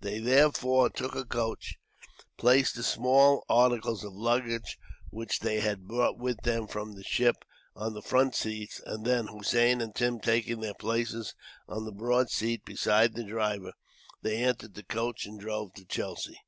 They 0.00 0.18
therefore 0.18 0.88
took 0.88 1.14
a 1.14 1.26
coach, 1.26 1.74
placed 2.38 2.74
the 2.74 2.82
small 2.82 3.44
articles 3.50 4.02
of 4.02 4.14
luggage 4.14 4.78
which 5.10 5.40
they 5.40 5.60
had 5.60 5.86
brought 5.86 6.16
with 6.16 6.40
them, 6.40 6.66
from 6.66 6.94
the 6.94 7.04
ship, 7.04 7.44
on 7.76 7.92
the 7.92 8.00
front 8.00 8.34
seats; 8.34 8.80
and 8.86 9.04
then, 9.04 9.26
Hossein 9.26 9.82
and 9.82 9.94
Tim 9.94 10.20
taking 10.20 10.60
their 10.60 10.72
places 10.72 11.34
on 11.68 11.84
the 11.84 11.92
broad 11.92 12.30
seat 12.30 12.64
beside 12.64 13.12
the 13.12 13.24
driver, 13.24 13.74
they 14.22 14.42
entered 14.42 14.72
the 14.72 14.84
coach 14.84 15.26
and 15.26 15.38
drove 15.38 15.74
to 15.74 15.84
Chelsea. 15.84 16.38